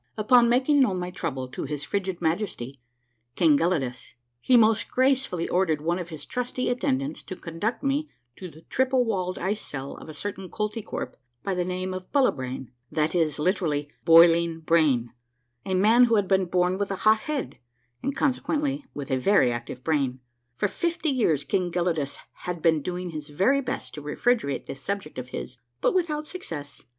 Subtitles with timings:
[0.17, 2.81] Upon making known my trouble to his frigid Majesty,
[3.35, 8.49] King Gelidus, he most gracefully ordered one of his trusty attendants to conduct me to
[8.49, 12.71] the triple walled ice cell of a certain Kolty kwerp by the name of Bullibrain,
[12.91, 15.13] that is, literally," Boiling Brain,"
[15.67, 17.59] a man who had been born with a hot head,
[18.01, 20.19] and conse quently with a very active brain.
[20.55, 25.19] For fifty years King Gelidus had been doing his very best to refrigerate this subject
[25.19, 26.81] of his, but without success.